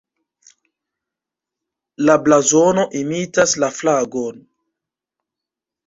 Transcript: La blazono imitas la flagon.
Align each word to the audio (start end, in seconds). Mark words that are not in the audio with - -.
La 2.09 2.17
blazono 2.29 2.89
imitas 3.03 3.57
la 3.65 3.73
flagon. 3.79 4.45